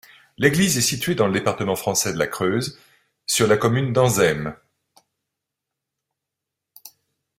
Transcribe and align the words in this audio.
L'église 0.39 0.79
est 0.79 0.81
située 0.81 1.13
dans 1.13 1.27
le 1.27 1.33
département 1.33 1.75
français 1.75 2.11
de 2.11 2.17
la 2.17 2.25
Creuse, 2.25 2.79
sur 3.27 3.45
la 3.45 3.55
commune 3.55 3.93
d'Anzême. 3.93 4.55